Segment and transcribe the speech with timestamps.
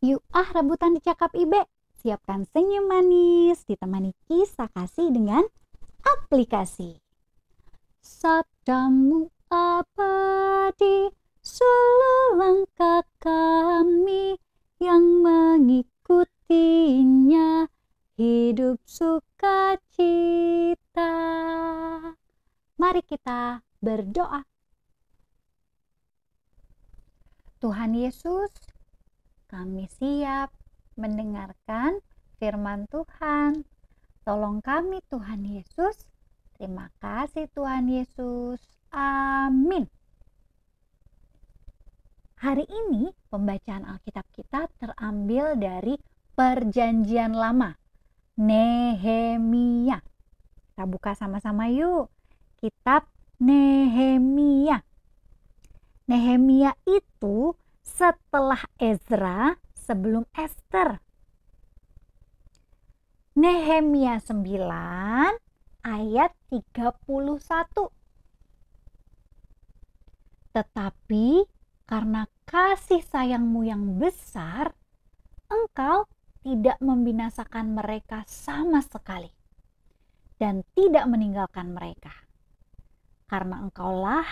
[0.00, 1.68] Yuk ah rebutan dicakap Ibe.
[2.00, 5.44] Siapkan senyum manis ditemani kisah kasih dengan
[6.00, 6.96] aplikasi.
[8.00, 11.12] Sabdamu abadi
[11.44, 14.40] suluh langkah kami
[14.80, 17.68] yang mengikutinya
[18.16, 19.84] hidup sukacita.
[22.80, 24.48] Mari kita berdoa.
[27.60, 28.69] Tuhan Yesus,
[29.50, 30.54] kami siap
[30.94, 31.98] mendengarkan
[32.38, 33.66] firman Tuhan.
[34.22, 36.06] Tolong kami Tuhan Yesus.
[36.54, 38.62] Terima kasih Tuhan Yesus.
[38.94, 39.90] Amin.
[42.38, 45.98] Hari ini pembacaan Alkitab kita terambil dari
[46.38, 47.74] Perjanjian Lama.
[48.38, 49.98] Nehemia.
[50.70, 52.06] Kita buka sama-sama yuk.
[52.56, 53.10] Kitab
[53.42, 54.86] Nehemia.
[56.06, 57.58] Nehemia itu
[57.90, 61.02] setelah Ezra sebelum Esther.
[63.34, 65.34] Nehemia 9
[65.82, 67.90] ayat 31.
[70.50, 71.26] Tetapi
[71.86, 74.74] karena kasih sayangmu yang besar,
[75.50, 76.06] engkau
[76.46, 79.30] tidak membinasakan mereka sama sekali
[80.40, 82.14] dan tidak meninggalkan mereka.
[83.30, 84.26] Karena engkaulah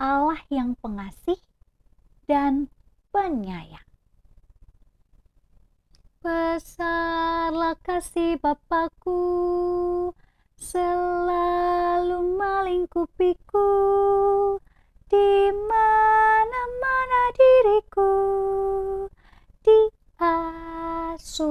[0.00, 1.38] Allah yang pengasih
[2.26, 2.72] dan
[3.12, 3.84] penyayang.
[6.24, 10.14] Besarlah kasih Bapakku,
[10.56, 13.70] selalu melingkupiku,
[15.12, 18.14] di mana-mana diriku,
[19.60, 21.50] diasuhnya.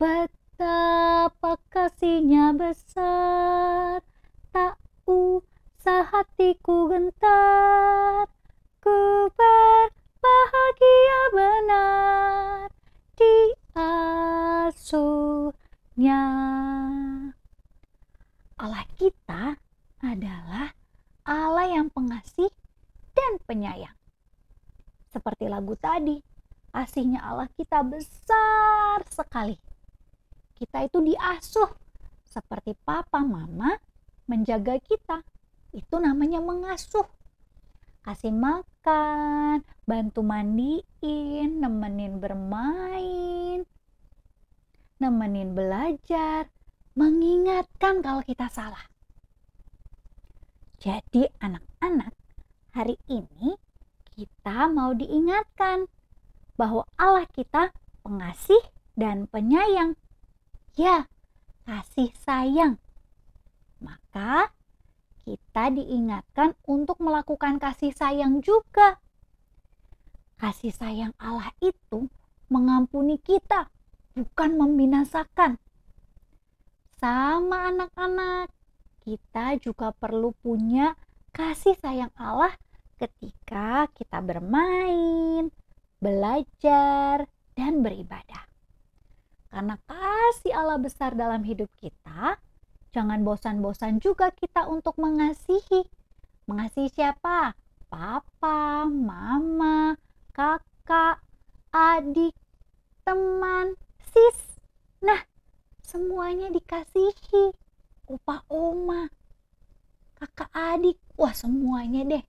[0.00, 4.00] Betapa kasihnya besar,
[4.54, 7.83] tak usah hatiku gentar,
[18.64, 19.60] Allah kita
[20.00, 20.72] adalah
[21.28, 22.48] Allah yang pengasih
[23.12, 23.92] dan penyayang.
[25.12, 26.16] Seperti lagu tadi,
[26.72, 29.60] kasihnya Allah kita besar sekali.
[30.56, 31.76] Kita itu diasuh
[32.24, 33.76] seperti papa mama
[34.24, 35.20] menjaga kita.
[35.76, 37.04] Itu namanya mengasuh.
[38.00, 43.60] Kasih makan, bantu mandiin, nemenin bermain,
[44.96, 46.48] nemenin belajar,
[46.94, 48.86] mengingatkan kalau kita salah.
[50.78, 52.14] Jadi anak-anak,
[52.70, 53.58] hari ini
[54.14, 55.90] kita mau diingatkan
[56.54, 57.74] bahwa Allah kita
[58.06, 58.62] pengasih
[58.94, 59.98] dan penyayang.
[60.78, 61.10] Ya,
[61.66, 62.78] kasih sayang.
[63.82, 64.54] Maka
[65.26, 69.02] kita diingatkan untuk melakukan kasih sayang juga.
[70.38, 72.06] Kasih sayang Allah itu
[72.52, 73.72] mengampuni kita,
[74.12, 75.58] bukan membinasakan.
[77.04, 78.48] Sama anak-anak,
[79.04, 80.96] kita juga perlu punya
[81.36, 82.56] kasih sayang Allah
[82.96, 85.52] ketika kita bermain,
[86.00, 88.48] belajar, dan beribadah.
[89.52, 92.40] Karena kasih Allah besar dalam hidup kita,
[92.94, 95.82] Jangan bosan-bosan juga kita untuk mengasihi.
[96.46, 97.58] Mengasihi siapa?
[97.90, 99.98] Papa, mama,
[100.30, 101.18] kakak,
[101.74, 102.38] adik,
[103.02, 103.74] teman,
[104.14, 104.38] sis.
[105.02, 105.26] Nah,
[105.94, 107.54] semuanya dikasihi.
[108.10, 109.06] Opa, oma,
[110.18, 110.98] kakak, adik.
[111.14, 112.24] Wah, semuanya deh.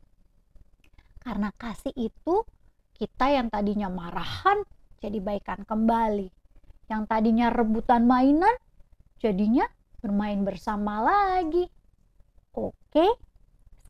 [1.17, 2.45] Karena kasih itu
[2.93, 4.61] kita yang tadinya marahan
[5.01, 6.29] jadi baikan kembali.
[6.85, 8.53] Yang tadinya rebutan mainan
[9.17, 9.65] jadinya
[9.97, 11.65] bermain bersama lagi.
[12.53, 13.09] Oke,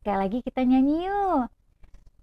[0.00, 1.52] sekali lagi kita nyanyi yuk.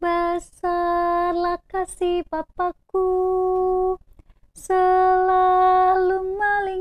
[0.02, 3.96] Besarlah kasih Papaku,
[4.52, 6.73] selalu melingkupiku,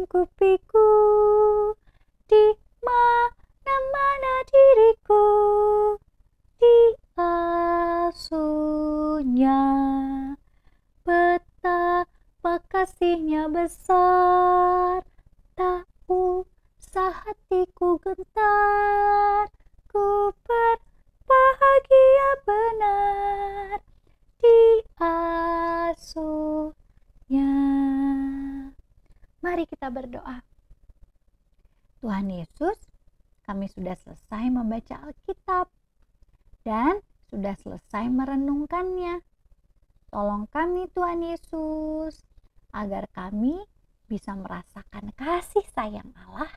[12.53, 15.01] Kasihnya besar,
[15.57, 15.89] tak
[16.93, 19.49] hatiku gentar,
[19.89, 23.81] ku berbahagia benar
[24.37, 26.37] di asuhnya.
[29.41, 30.45] Mari kita berdoa.
[32.05, 32.77] Tuhan Yesus,
[33.49, 35.73] kami sudah selesai membaca Alkitab
[36.69, 37.01] dan
[37.33, 39.25] sudah selesai merenungkannya.
[40.13, 42.32] Tolong kami Tuhan Yesus
[42.73, 43.61] agar kami
[44.09, 46.53] bisa merasakan kasih sayang Allah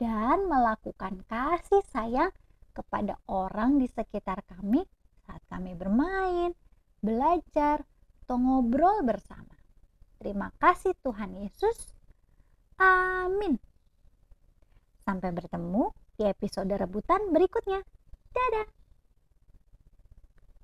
[0.00, 2.32] dan melakukan kasih sayang
[2.74, 4.82] kepada orang di sekitar kami
[5.24, 6.52] saat kami bermain,
[7.00, 7.86] belajar,
[8.24, 9.52] atau ngobrol bersama.
[10.16, 11.92] Terima kasih Tuhan Yesus.
[12.80, 13.60] Amin.
[15.04, 17.84] Sampai bertemu di episode rebutan berikutnya.
[18.32, 18.83] Dadah.